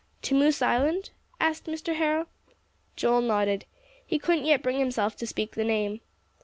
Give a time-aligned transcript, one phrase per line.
[0.23, 1.93] "To Moose Island?" asked Mr.
[1.93, 2.25] Harrow.
[2.95, 3.65] Joel nodded.
[4.03, 6.01] He couldn't yet bring himself to speak the name.